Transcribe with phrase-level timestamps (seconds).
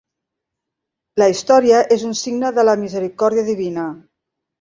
[1.21, 3.85] La història és un signe de la misericòrdia divina.